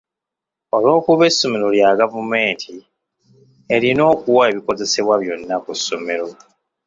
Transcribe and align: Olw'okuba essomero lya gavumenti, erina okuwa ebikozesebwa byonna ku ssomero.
Olw'okuba 0.75 1.23
essomero 1.31 1.67
lya 1.75 1.91
gavumenti, 1.99 2.73
erina 3.75 4.03
okuwa 4.13 4.43
ebikozesebwa 4.51 5.15
byonna 5.21 5.55
ku 5.63 5.71
ssomero. 5.79 6.27